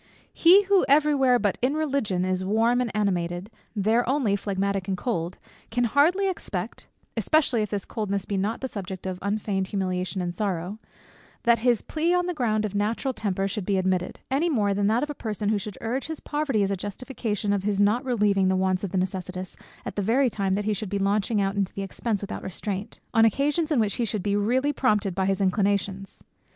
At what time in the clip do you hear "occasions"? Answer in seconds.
23.23-23.71